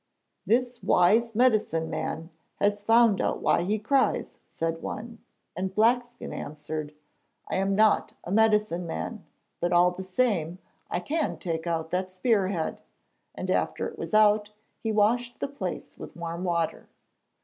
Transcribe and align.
'This 0.47 0.81
wise 0.81 1.35
medicine 1.35 1.87
man 1.87 2.31
has 2.55 2.83
found 2.83 3.21
out 3.21 3.39
why 3.39 3.61
he 3.61 3.77
cries,' 3.77 4.39
said 4.47 4.81
one; 4.81 5.19
and 5.55 5.75
Blackskin 5.75 6.33
answered: 6.33 6.95
'I 7.51 7.55
am 7.57 7.75
not 7.75 8.13
a 8.23 8.31
medicine 8.31 8.87
man, 8.87 9.23
but 9.59 9.71
all 9.71 9.91
the 9.91 10.01
same 10.01 10.57
I 10.89 11.01
can 11.01 11.37
take 11.37 11.67
out 11.67 11.91
that 11.91 12.09
spear 12.09 12.47
head!' 12.47 12.81
And 13.35 13.51
after 13.51 13.87
it 13.87 13.99
was 13.99 14.15
out, 14.15 14.49
he 14.79 14.91
washed 14.91 15.39
the 15.39 15.47
place 15.47 15.99
with 15.99 16.15
warm 16.17 16.43
water. 16.45 16.87